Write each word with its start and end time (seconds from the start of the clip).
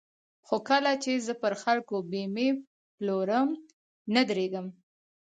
خو 0.47 0.55
کله 0.69 0.91
چې 1.03 1.11
زه 1.25 1.33
پر 1.41 1.53
خلکو 1.63 1.95
بېمې 2.11 2.49
پلورم 2.97 3.49
نه 4.13 4.21
درېږم. 4.29 4.67